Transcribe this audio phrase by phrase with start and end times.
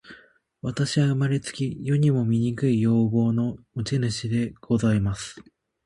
[0.63, 5.35] 私は生れつき、世にも醜い容貌の持主でございます。